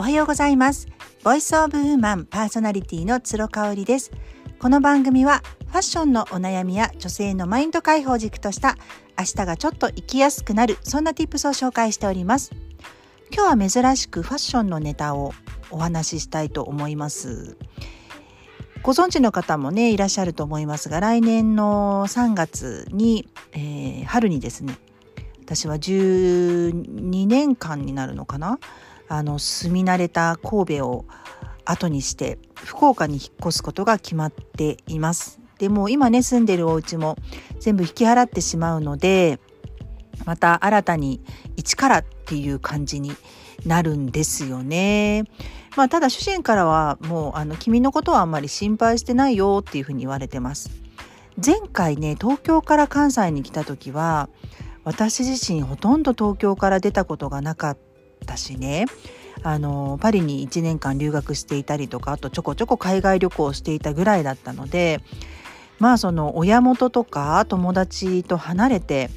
[0.00, 0.86] おはようございます。
[1.24, 4.12] ボイスオブウーマンパーソナリティの鶴香織です。
[4.60, 8.76] この番組はファッションのお悩みや女性のマインド解放軸とした
[9.18, 12.52] 明日がちょっと生きやすくなるそんな tips を紹介しております。
[13.34, 15.34] 今日は珍しくファッションのネタを
[15.72, 17.56] お話ししたいと思います。
[18.84, 24.78] ご存知の方もねいらっしゃると思いますが来年の3月に、えー、春にですね
[25.44, 28.60] 私は12年間になるのかな
[29.08, 31.04] あの住み慣れた神戸を
[31.64, 35.40] 後にして福岡に引っ越すことが決まっています。
[35.58, 37.16] でも今ね住んでるお家も
[37.58, 39.40] 全部引き払ってしまうので
[40.24, 41.20] また新たに
[41.56, 43.12] 一からっていう感じに
[43.66, 45.24] なるんですよね。
[45.76, 50.70] まあただ主人からはもうあの君のことはあんまり心配してないよっていうふうに言われてます。
[51.44, 54.28] 前回ね東京から関西に来た時は
[54.84, 57.78] 私自身ほとんど東京から出たことがなかっ
[58.28, 58.84] たしね
[59.42, 65.00] あのパリに1年間留学していたりとかあとちょこちょこ海外旅行をしていたぐらいだったので
[65.78, 69.10] まあその親元とか友達と離れて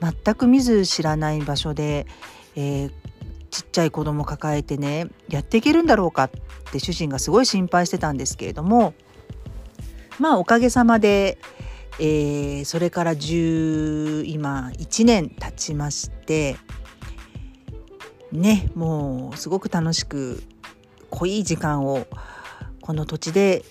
[0.00, 2.06] 全く見ず知らない場所で、
[2.56, 2.92] えー、
[3.50, 6.30] ちっちゃい子供抱えてねやっていけるんだろうかっ
[6.72, 8.94] て主人がすごい心配してたんですけれども
[10.18, 11.38] まあおかげさまで
[12.02, 16.56] えー、それから10今1年経ちまして
[18.32, 20.42] ねもうすごく楽しく
[21.10, 22.06] 濃い時間を
[22.80, 23.64] この土地で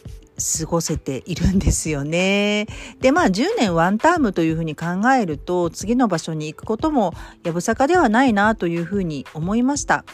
[0.59, 2.67] 過ごせているんですよね。
[3.01, 10.05] でまあ10年ワンタームというふうに考えると次の場所に行くこともやぶさかではないなというふうに思いました。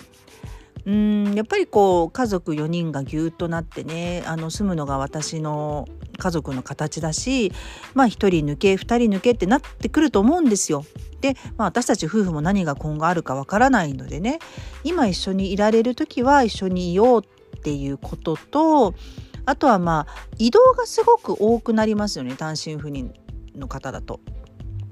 [0.86, 7.52] うんやっぱりこう家族4人がぎゅっとなってねあの住むのが私の家族の形だし
[7.95, 10.86] まあ1人抜け2人抜けってなってくると思うんですよ。
[11.22, 14.38] で、まあ、私たち夫婦も何が今後あるかわからないのでね
[14.83, 18.94] 今一緒にいられる時は一緒にいようっていうことと
[19.45, 23.12] あとはまあ移動がすごく多くなりますよね単身赴任
[23.56, 24.19] の方だと。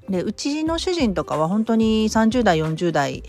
[0.09, 3.23] でうちの主人とかは本当に30代40代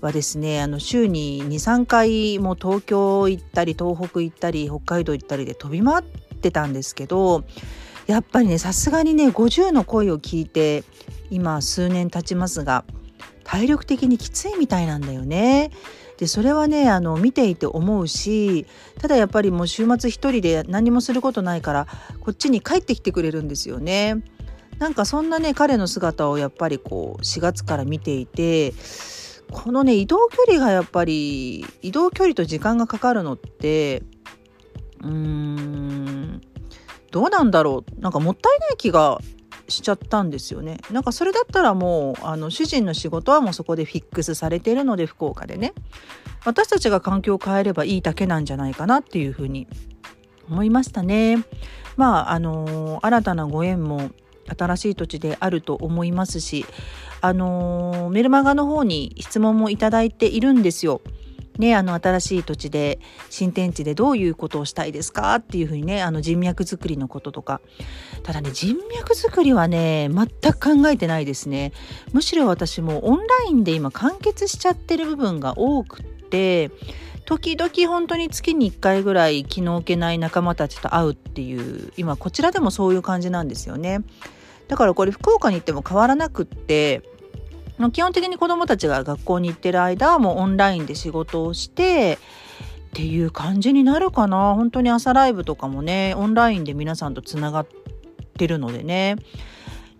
[0.00, 7.44] はですねあの週に23回も東京行ったり東北行ったり北海道行ったりで飛び回ってたんですけど
[8.06, 10.84] やっぱりねさすがにね50の声を聞いて
[11.30, 12.84] 今数年経ちますが
[13.44, 15.70] 体力的にきついみたいなんだよね。
[16.18, 18.66] でそれはねあの見ていて思うし
[18.98, 21.86] ただやっぱりもう週末一人で何もすることないから
[22.20, 24.22] こっちに帰ってきてくれるんですよね。
[24.78, 28.74] なんかそんなね彼の姿をやっぱりこう4月から見ていて
[29.50, 34.02] このね移動距離がやっぱり移動距離と時間がかかるのって
[35.02, 36.40] うーん
[37.10, 38.00] どうなんだろう。
[38.00, 39.18] なんかもったいない気が
[39.68, 40.78] しちゃったんですよね。
[40.90, 45.72] なんかそれだったらもうあの主人の仕事はもうそこでフィックスされているので福岡でね。
[46.44, 49.66] 私たちが環境を変えればいいだけなんじゃないかなっていうふうに
[50.48, 51.38] 思いましたね。
[51.96, 54.10] まああの新たなご縁も
[54.56, 56.66] 新しい土地であると思いますし
[57.20, 61.00] あのメルマガの方に質問もいただいているんですよ。
[61.58, 62.98] ね、あの新しい土地で
[63.30, 67.60] 新天地でどういうことをしたいですかっていうふうにねあの人脈作りのこととか。
[68.22, 71.72] ただね人脈作りはね全く考えてないですね。
[72.12, 76.70] むしろ私もオンラインで今完結しちゃってる部分が多くって
[77.24, 84.00] 時々本当に月に1回ぐらい気の置けない仲間たちと会うっていう今こちらでもそういう感じなんですよね。
[84.68, 87.02] だからこれ福岡に行っても変わらなくって
[87.92, 92.18] 基本的に子どもたちが学校に行ってる間はもうオンラインで仕事をして
[92.86, 97.66] っていう感じになるかな本当に朝ライブとかもねオンラインで皆さんとつながっ
[98.38, 99.16] てるのでね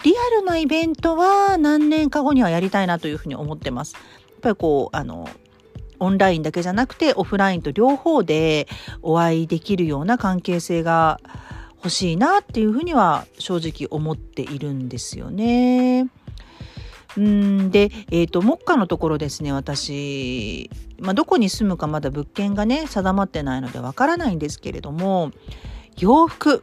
[0.05, 3.95] リアルなイベントは何年か後にはやりたいなというふうに思ってます。
[3.95, 4.01] や
[4.39, 5.29] っぱりこうあの
[5.99, 8.69] オンラインだけじゃなくてオフラインと両方で
[9.03, 11.21] お会いできるような関係性が
[11.87, 16.09] 欲しいなっていうふうには正直思っているんですよね。
[17.17, 20.69] うんで、えーと、目下のところですね私、
[20.99, 25.31] まあ、どこに住むかまだ物件がね定まってないのでわからないんですけれども
[25.99, 26.63] 洋服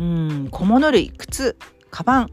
[0.00, 1.58] うん小物類靴
[1.90, 2.30] カバン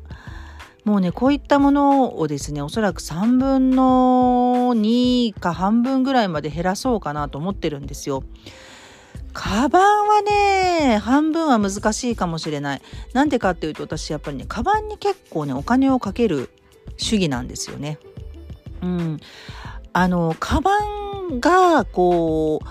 [0.85, 8.23] もうねこういったものをですねおそらく3分の2か半分ぐらいまで減らそうかなと思ってるんですよ。
[9.33, 12.81] カバンはね半分は難しいかもしれない。
[13.13, 16.49] なんでかっていうと私やっぱりねカバンに結構ねお金をかける
[16.97, 17.99] 主義なんですよね。
[18.81, 19.19] うん、
[19.93, 20.71] あのカバ
[21.31, 22.61] ンがこ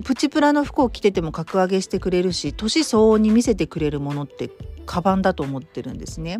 [0.00, 4.50] うプチプラの服を着てても格上げしてくれるし年相応に見せてくれるものって
[4.86, 6.38] カバンだと思ってるんですね。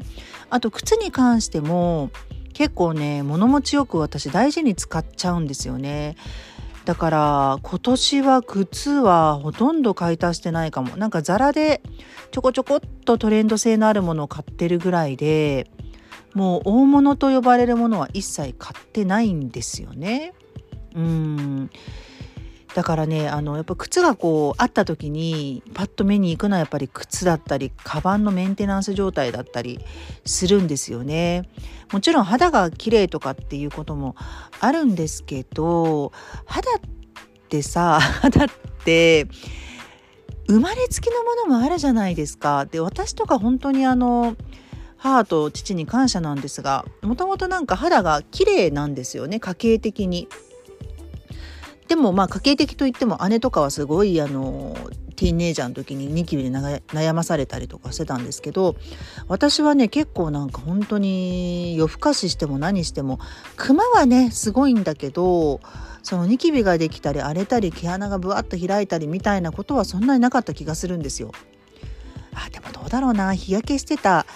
[0.51, 2.11] あと靴に関しても
[2.53, 6.17] 結構ね物持ちよく私大事に使っちゃうんですよね。
[6.85, 10.97] だから今年は靴はほとんど買い足してないかも。
[10.97, 11.81] なんかザラで
[12.33, 15.71] ちょこちょこっとトレンド性のあるものを買ってるぐらいで、
[16.35, 20.33] もう大物と呼ばれるものは一切買ってないんですよね。
[20.95, 21.71] うん。
[22.75, 29.79] だからねあのやっぱ靴がこうあった時にパッと目に行くのはやっぱり靴だったりカバンのメンテナンス状態だったり
[30.25, 31.49] するんですよね。
[31.93, 34.17] もちろん肌が綺麗とかっていうことも
[34.61, 36.13] あるんですけど
[36.47, 36.81] 肌っ
[37.49, 38.49] てさ 肌っ
[38.85, 39.27] て
[40.49, 42.65] 生まれつきのものもあるじゃないですか。
[42.67, 44.37] で私とか本当にあの
[44.97, 50.29] 母と父に感謝なんですがもともとなんか肌が綺麗なんですよね家系的に。
[51.89, 54.77] でもまあ家計的といっても姉とかはすごいあの
[55.17, 58.77] ティーンエイジャーの時にニキビで悩まされたりとかしてたんですけど
[59.29, 63.19] 私はね結構なんか本当に夜更かししても何しても
[63.57, 65.61] クマはねすごいんだけど
[66.03, 71.31] そのニキビができたり荒れたり毛穴がぶわっと開いたりみたいなことはそんなになかった気がするんですよ。
[72.35, 74.27] あでもどうだろうな日焼けしてた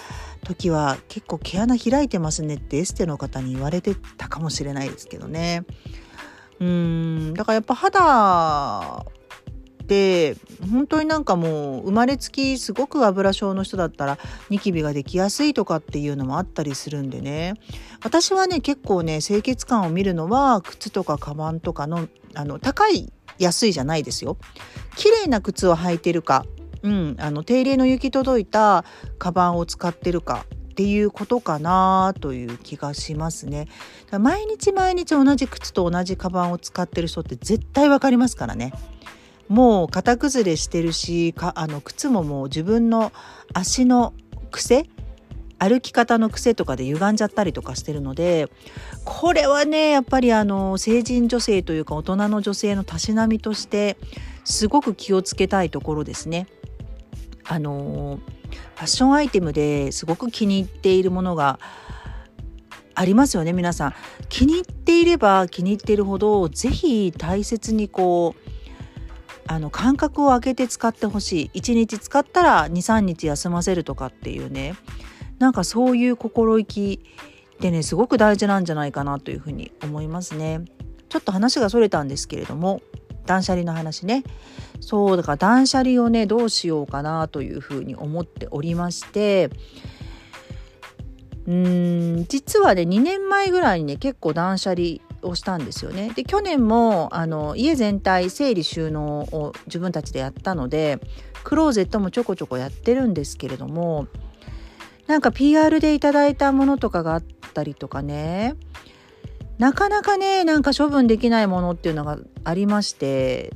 [0.44, 5.64] 時は結構毛穴開いてますねってエステの方に言われてたかもしれないですけどね。
[6.60, 7.34] うん。
[7.34, 9.04] だからやっぱ肌
[9.82, 10.36] って
[10.70, 14.18] 本当になんかもう生まれつきすごく油症の人だったら
[14.50, 17.54] ニキビができやすいとかっていうのもあったりするんでね。
[18.02, 24.36] 私はね結構ね清潔感を見るのは靴とかカバンとかのあの高い安いじゃないですよ。
[24.96, 26.44] 綺麗な靴を履いてるか
[26.82, 28.84] うん、あの手入れの行き届いた
[29.18, 30.46] カバンを使ってるか
[30.76, 33.66] っていうことかなという気がしますね。
[34.20, 38.74] 毎日毎日同じ靴と同じカバンを使ってる人って絶対わかりますからね。
[39.48, 43.10] もう型崩れしてるしかあの靴ももう自分の
[43.54, 44.12] 足の
[44.50, 44.84] 癖
[45.58, 48.50] 歩き方の癖とかで歪んじゃったりとかしてるので
[49.06, 53.96] これはねやっぱりあの成人女性というか大人の女性のたしなみとして
[54.44, 56.46] すごく気をつけたいところですね。
[57.44, 58.18] あの
[58.76, 61.58] ファッションアイテムですごく気に入っているものが
[62.94, 63.52] ありますよね。
[63.52, 63.94] 皆さん。
[64.28, 68.50] 気に入っていれば気に入っているほど是非大切にこう
[69.46, 71.60] あの間隔を空けて使ってほしい。
[71.60, 74.74] 1日使ったら23日休ませるとかっていうね。
[75.38, 77.00] なんかそういう心意気
[77.54, 80.62] ってねすごく大事なんじゃないかなというふうに思いますね。
[81.08, 82.80] ちょっと話がそれたんですけれども。
[83.26, 84.24] 断捨離の話ね。
[84.80, 89.50] そうだから断捨離をねどうしようかなというふうに思っておりまして。
[91.46, 96.10] うん実はね2年前ぐらいにね結構断捨離をしたんですよね。
[96.14, 100.98] で去年もあの家全体整理収納を自分たちでやったので
[101.44, 104.08] クローゼットもちょこちょこやってるんですけれども
[105.06, 107.24] なんか PR でいただいたものとかがあっ
[107.54, 108.54] たりとかね。
[109.58, 113.52] なかなかねなんか処分できないものっていうのがありまして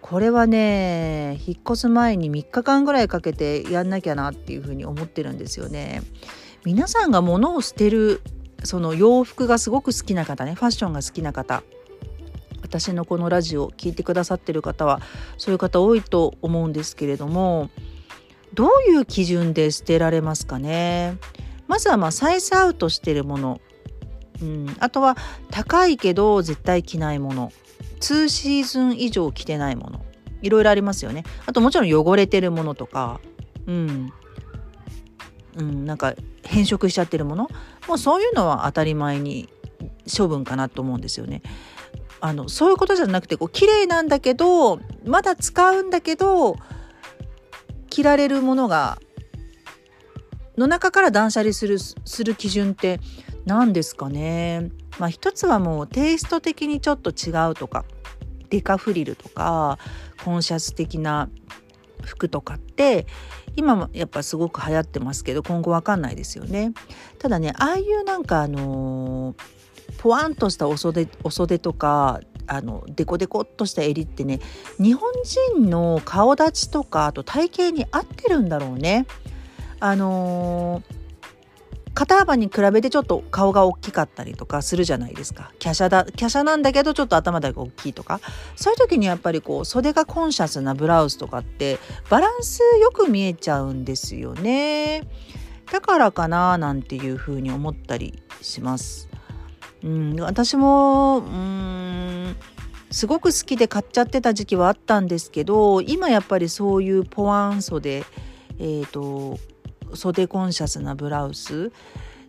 [0.00, 6.02] これはね引っ越す前に3日間ぐらいかけてやんなきゃなっていうふうに思ってるんですよね。
[6.64, 8.22] 皆さんが物を捨てる
[8.64, 11.62] その洋服がすごく好きな方ねファッションが好きな方
[12.62, 15.00] 私のこのラジオを聴いてくださってる方は
[15.38, 17.70] そういう方多いと思うんですけれども
[18.54, 21.18] どういう基準で捨てられますかね？
[21.68, 23.60] まずはまあサイズアウトしてるもの
[24.42, 25.16] うん、あとは
[25.50, 27.52] 高いけど絶対着ないもの。
[28.00, 30.04] 2シーズン以上着てないもの。
[30.42, 31.24] いろいろありますよね。
[31.46, 33.20] あともちろん汚れてるものとか。
[33.66, 34.12] うん。
[35.56, 36.14] うん、なんか
[36.44, 37.48] 変色しちゃってるもの。
[37.88, 39.48] もうそういうのは当たり前に
[40.16, 41.42] 処分かなと思うんですよね。
[42.20, 46.56] あのそういうことじゃなくてこう綺麗なんだけどまだ使うんだけど
[47.90, 48.98] 着られるものが
[50.56, 53.00] の中から断捨離するする基準って
[53.46, 57.84] 何ですかねまあ一つはもうテイスト的にちょっと違うとか
[58.50, 59.78] デカフリルとか
[60.24, 61.30] コンシャス的な
[62.04, 63.06] 服とかって
[63.54, 66.72] 今もやっぱすごく流行ってますけど今後わかんないですよね。
[67.18, 69.36] ただねああいうなんかあのー、
[69.98, 74.40] ポワンとしたお袖お袖とかあのデコデコっとした襟ってね
[74.78, 75.10] 日本
[75.54, 79.06] 人の顔立ちとかあと体型に合ってるんだろうね。
[79.80, 80.95] あのー
[81.96, 85.50] 肩幅に比べてちょっと顔が大きかったりとかするじゃないですか。
[85.58, 88.20] 華奢だ華奢なんだけどちょっと頭だけ大きいとか。
[88.54, 91.78] そういう時にやっぱりこう袖がコンシャスなブラウスとかって
[92.10, 95.08] バランスよく見えちゃうんですよね。
[95.72, 99.08] だからかななんていうふうに思ったりします。
[99.82, 102.36] うん私もうん
[102.90, 108.04] すごく好きで買っちゃってた時期はあったんですけど今やっぱりそういうポワン袖
[108.58, 109.38] えーと
[109.94, 111.72] 袖コンシャスなブラウス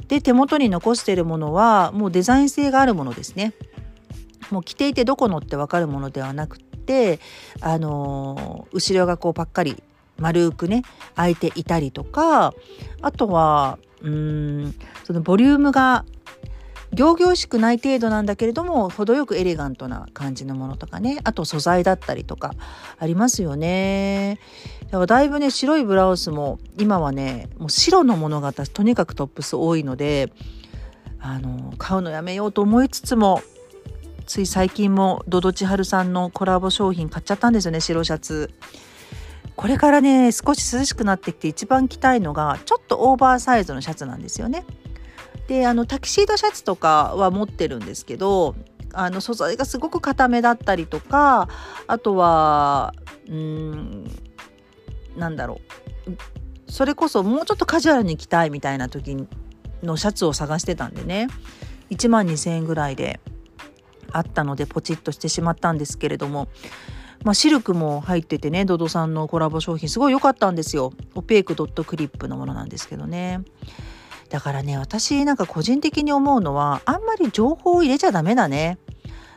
[0.08, 3.54] で手元に残しているものはもうデザイン性があるものですね。
[4.52, 7.20] もう着ていてどこのって分かるものではなくって
[7.60, 9.84] あの後ろがこうばっかり
[10.18, 10.84] 丸くね
[11.16, 12.54] 開いていたりとか
[13.02, 16.06] あとはうんそのボリュームが
[16.96, 22.54] 仰々しくない程度なんだけれども程よくエレガントな感じのものとかねあと素材だったりとか
[22.98, 24.40] ありますよね
[24.86, 30.32] だからだいぶね白いブラウスも今はねもう白のものが私とにかくトップス多いので
[31.20, 33.42] あの買うのやめようと思いつつも
[34.26, 38.52] つい最近もドドチハルさんのコラボ商品買っちゃったんですよね白シャツ。
[39.56, 44.66] これからね少し涼しくなってきて一番着たいのがちょっとオーバーサイズのシャツなんですよね。
[45.48, 48.56] であのタキシードシャツとかは持ってるんですけど
[48.94, 51.48] あの素材がすごく硬めだったりとか
[51.88, 52.94] あとは
[53.30, 54.06] うん
[55.16, 55.62] なんだろ
[56.08, 56.12] う。
[56.70, 59.18] それこそもうちょっとカジュアルに着たいみたいな時
[59.82, 61.28] のシャツを探してたんでね。
[61.90, 63.22] 1万2,000円ぐらいで
[64.12, 66.50] あったのでポチッとしてしまったんですけれども、
[67.24, 70.92] まあ、シルクも入っててねドドさんのコラボ商品すごい良かったんですよ。
[71.16, 73.42] オペークドットクリップのものなんですけどね。
[74.30, 78.78] だからね私なんか個人的に思うのはあんまり情報を入れちゃダメだね。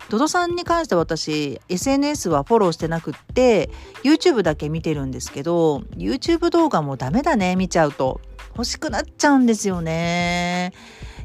[0.09, 3.71] ドドさんに関して私 SNS はフォローしてなくって
[4.03, 8.21] YouTube だけ見てるんですけど YouTube 動画もダメだね見ちゃうと。
[8.57, 10.73] 欲しくなっちゃうんですよね。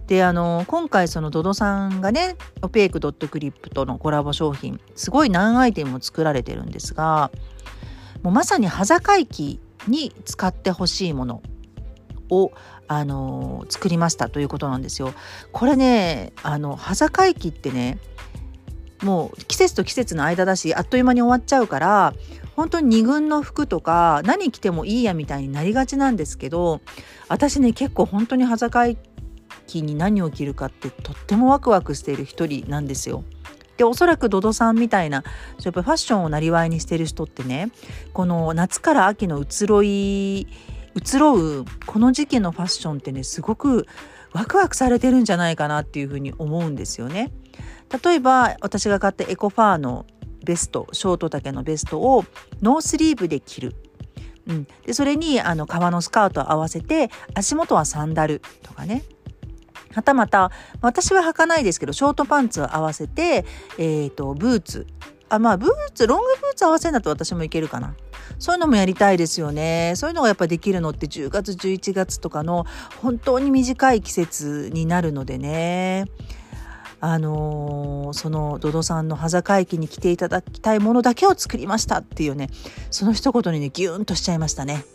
[0.07, 7.31] であの今回そのドドさんがねオペークドットクリップとのコラボ商品すごい何アイテムも作られてるんですが
[8.21, 11.41] もうまさに端境期に使ってほしいもの。
[12.29, 12.51] を
[12.87, 15.13] あの作りましたということなんですよ。
[15.51, 17.97] これねあの端境期ってね
[19.03, 22.13] もう季節と季節の間だしあっという間に終わっちゃうから
[22.55, 26.81] 本当に2軍の服とか何着てもいいやみたいになりがちなんですけど
[27.27, 28.97] 私ね結構本当に端境
[29.67, 33.23] 期に何を着るかってとってもワクワクしている一人なんですよ。
[33.77, 35.23] でおそらくドドさんみたいな
[35.63, 37.71] やっぱファッションをなりわいにしてる人ってね
[38.13, 40.47] この夏から秋の移ろい
[40.95, 43.85] 移ろうこの時期のファッションってねすごく
[44.33, 47.31] ワクワクされてるんじゃないかなっていうふうに思うんですよね。
[48.03, 50.05] 例えば私が買ったエコファーの
[50.43, 52.25] ベストショート丈のベストを
[52.61, 53.75] ノースリーブで着る。
[54.47, 59.03] うん、でそれにあの革のスカートを合わせて足元はサンダルとかね
[59.95, 63.45] はたまた私は履かないですけどショートパンツを合わせて、
[63.79, 64.87] えーと、ブーツ
[65.29, 67.95] あまあブーツロングブーツ合わせるんだと私もいけるかな。
[68.37, 69.93] そういうのもやりたいですよね。
[69.95, 72.65] そういうのがやっぱできるのって10月11月とかの
[73.01, 76.05] 本当に短い季節になるのでね。
[77.01, 82.49] あのー、そのドドさんの端境期に来ていただきたいものだけを作りましたっていうね。
[82.89, 84.85] その一言にねギューンとしちゃいましたね。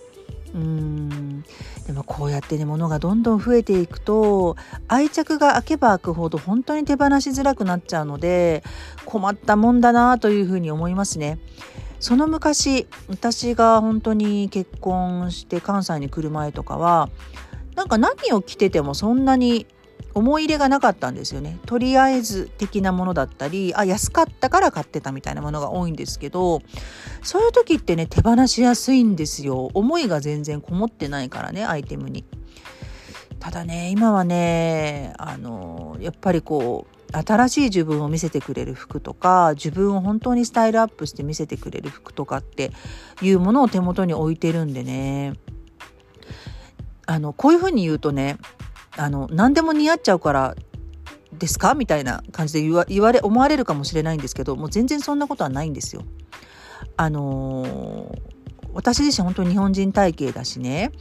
[0.54, 1.44] うん
[1.86, 4.56] でもこうやってね物がどんどん増えていくと
[4.88, 8.64] 愛着が開けば開くほど本当に手放しづらくなっちゃうので
[9.04, 11.38] 困ったもんだなというふうに思いますね。
[12.00, 17.10] その昔私が本当に結婚して関西に来る前とかは
[17.76, 19.66] なんか何を着ててもそんなに
[20.14, 21.58] 思い入れがなかったんですよね。
[21.66, 26.62] とりあえず的なものだったりあ安かったから買ってたみたいなものが多いんですけど
[27.22, 29.70] そういう時ってね手放しやすいんですよ。
[29.74, 32.24] 思いが全然こもってないからねアイテムに。
[33.38, 42.70] ただね今はねあのやっぱりこう新しい自分を見せてくれる服とか自分を本当にスタイルアップして見せてくれる服とかって
[43.22, 45.34] いうものを手元に置いてるんでね。
[47.06, 48.36] あのこういうふうに言うとね
[48.96, 50.56] あの何でも似合っちゃうから
[51.32, 56.02] ですかみたいな感じで言わ言われ思われるかもしれないんですけどもう全然そんなことはないんですよ。
[56.96, 58.18] あのー、
[58.74, 60.92] 私自身本当に日本人体型だしね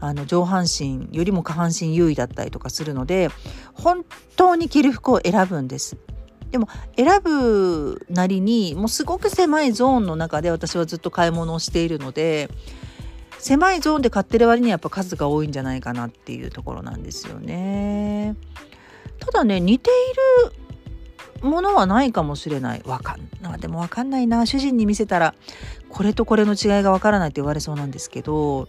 [0.00, 3.30] あの上半身よりも下半身優位だったりとかするので
[3.74, 4.04] 本
[4.36, 5.96] 当に着る服を選ぶんです。
[6.50, 12.48] でも選ぶなりにもうすごく狭いゾーンの中で私はずっと買い物をしているので
[13.38, 18.36] 狭いゾーンで買ってる割にはやっぱ数が多いんじゃないかなっていうところなんですよね。
[19.20, 22.82] ただね似ているものはないかもしれない。
[22.84, 25.34] わかんないでもわかんないな主人に見せたら
[25.88, 28.68] これとこれの違いがわからないって言われそうなんですけど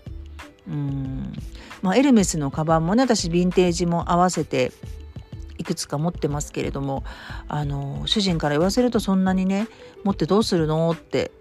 [0.67, 1.33] うん
[1.81, 4.71] まあエルメスのカバンもね私ヴィンテージも合わせて
[5.57, 7.03] いくつか持ってますけれども
[7.47, 9.67] あの主人から言わせるとそんなにね
[10.03, 11.31] 持ってどうするのって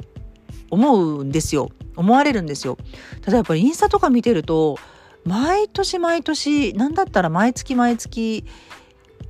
[0.71, 2.79] 思うんですよ思われるんですよ
[3.23, 4.79] ただやっぱりインスタとか見てると
[5.25, 8.45] 毎年毎年何だったら毎月毎月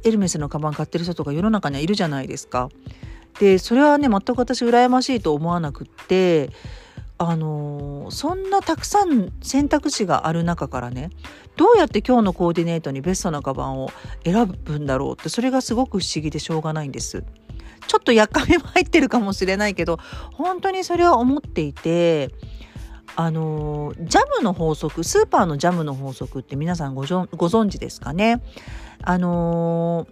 [0.05, 2.69] エルメスのカバン買ってる人とか世の中にはいるじゃないですか。
[3.41, 6.51] でそれはね全く私羨ましいと思わなくって
[7.21, 11.11] あの、そんなたくさん選択肢がある中からね
[11.57, 13.91] どうやって今日のコーディネートにベストなカバンを
[14.25, 17.25] 選ぶんだろうってそれがすごく不思議でしょうがないんです。
[17.87, 19.99] ちょっとやっかみも入ってるかもしれないけど
[20.33, 22.31] 本当にそれは思っていて
[23.17, 28.43] あのジャムの法則スーパーのジャムの法則って皆さんご存知ですかね？
[29.03, 30.07] あの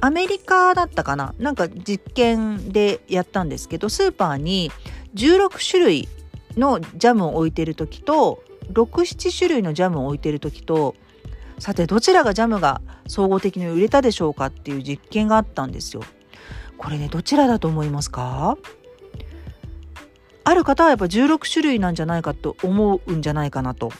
[0.00, 1.34] アメリカだったかな？
[1.38, 4.70] なんか実験でやったんですけどスーパーに
[5.14, 6.08] 16種類
[6.56, 10.94] のジャムを置いてる時と67種類のジャムを置いてる時と
[11.58, 16.02] さてどちらがジャムが総合的に売れたでしょうかっていう実験があったんですよ。
[16.78, 18.56] これねどちらだと思いますか？
[20.44, 23.90] ある方はやっぱ16種類なんじゃないかと思うんじゃないかなと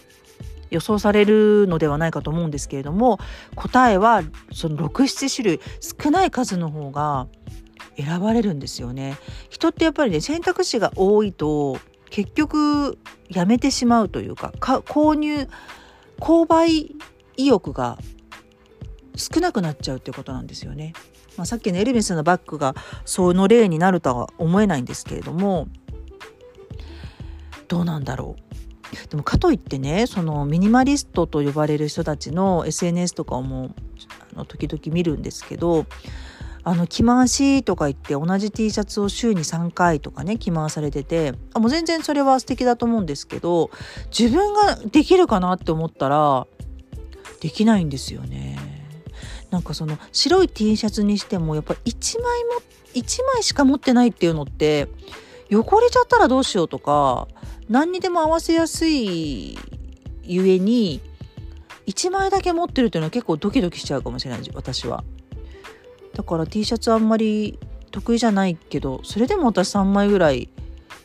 [0.71, 3.19] 予想されるのではないかと思うんですけれども
[3.57, 7.27] 答えはその67種類少ない数の方が
[7.97, 9.17] 選ばれるんですよね。
[9.49, 11.79] 人ってやっぱりね選択肢が多いと
[12.11, 15.49] 結局やめてしまうというか購入
[16.21, 16.95] 購買
[17.37, 17.99] 意欲が
[19.17, 20.93] 少なくなっちゃうっていうことなんですよね。
[21.37, 22.75] まあ、さっきのエルメスのバッグが
[23.05, 25.69] その例になるとは思えないんですけれども
[27.69, 33.75] どうなんだろうでもかといってねそのミニマリストと呼ばれる人たちの SNS とかをも
[34.35, 35.87] あの時々見るんですけど
[36.63, 43.71] あの着回しとか言って同じ T シャツを週に3回とかね着回されててあもう全然それは素敵だと思うんですけど
[44.17, 46.47] 自分ができるかなって思ったら
[47.41, 48.76] できないんですよね。
[49.57, 52.51] なんかその白い T シャツにしてもやっぱ1枚も
[52.93, 54.87] 1枚しか持ってないっていうのって
[55.51, 57.27] 汚れちゃったらどうしようとか
[57.71, 59.59] 何にでも合わせやすい
[60.25, 61.01] ゆえに
[61.87, 65.05] 1枚だけ持ってるっていうのは結構ドキドキしちゃうかもしれない私は。
[66.13, 67.59] だから T シャツあんまり
[67.93, 70.51] 得意じゃないけどそれでも私3枚ぐらい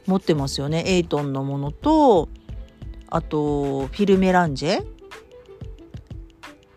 [0.07, 2.27] 持ってますよねエイトンのものと
[3.09, 4.85] あとフィルメランジェ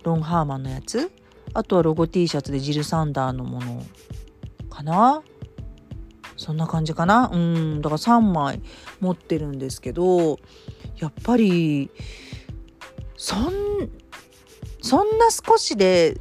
[0.05, 1.11] ロンハーマンのやつ
[1.53, 3.83] あとはロゴ T シャツでジル・サンダーのもの
[4.71, 5.23] かな？
[6.37, 7.31] そんな感じかな？
[7.33, 7.81] うん。
[7.81, 8.63] だから3枚
[9.01, 10.39] 持ってるんですけど
[10.97, 11.91] やっぱり
[13.17, 13.53] そん
[14.83, 16.21] そんな少しで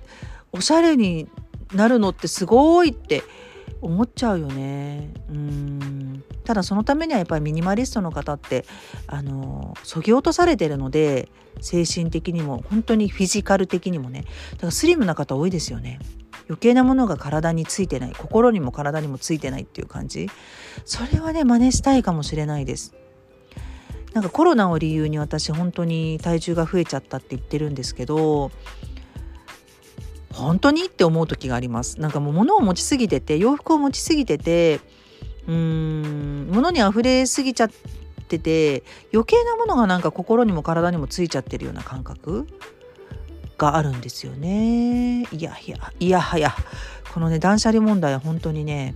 [0.51, 1.27] おしゃれに
[1.73, 3.23] なるのってすごいって
[3.84, 5.12] 思っちゃうよね。
[5.30, 8.65] うんただそのためにはやっぱりミニマリストの方って
[9.08, 11.30] あのそぎ落とされてるので
[11.62, 16.00] 精神的にも本当にフィジカル的にもねだからスリムな方多いですよね。
[16.50, 20.30] 余計なものが体についてない心にも体にもついてないっていう感じ
[20.84, 22.93] それはね真似したいかもしれないです。
[24.13, 28.52] なんかコロナを理由に私本当に体重が増えちゃったって言ってるんですけど
[30.34, 30.86] 本当に？
[30.86, 32.00] って思う時があります。
[32.02, 34.82] なんかもう物を持ちすぎてて洋服を持ちすぎてて
[35.48, 37.69] うーん物に溢れすぎちゃっ
[38.28, 42.48] てて余計なものがなんか心にも体にもついちゃってるような感覚
[43.58, 45.22] があるんですよね。
[45.32, 46.54] いやいやいやはや
[47.13, 48.96] このね断捨離問題は本当にね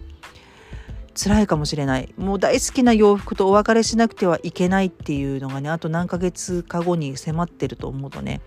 [1.13, 2.13] 辛いかもしれない。
[2.17, 8.41] もう大好きな洋服とお別れしなくてはいけないっていうのがねあと何ヶ月か後に迫ってると思うとね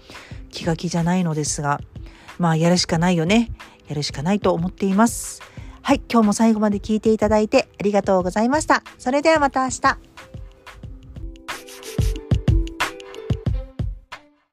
[0.50, 1.80] 気が気じゃないのですが
[2.40, 3.52] まあやるしかないよね。
[3.86, 5.42] やるしかないと思っています。
[5.82, 8.82] はい、今日も最後まで聞いていただいてありがとうございました。
[8.98, 9.98] それではまた明日。